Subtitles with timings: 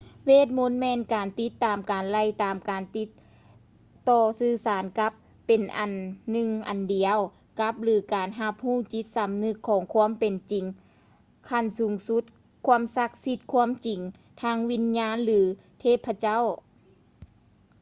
[0.25, 3.07] ເວດມົນ ແມ່ນການຕິດຕາມການໄລ່ຕາມ ການຕິດ
[4.09, 5.11] ຕໍ່ສື່ສານກັບ
[5.47, 5.91] ເປັນອັນ
[6.31, 7.17] ໜຶ່ງອັນດຽວ
[7.59, 10.65] ກັບ ຫຼື ການຮັບຮູ້ຈິດສຳນຶກຂອງຄວາມເປັນຈິງ
[11.49, 12.23] ຂັ້ນສູງສຸດ
[12.67, 13.99] ຄວາມສັກສິດ ຄວາມຈິງ
[14.41, 15.39] ທາງວິນຍານ ຫຼື
[15.79, 16.43] ເທບພະເຈົ້າ